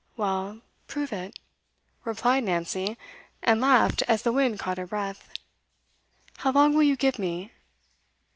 [0.17, 1.37] 'Well, prove it,'
[2.05, 2.97] replied Nancy,
[3.43, 5.29] and laughed as the wind caught her breath.
[6.37, 7.51] 'How long will you give me?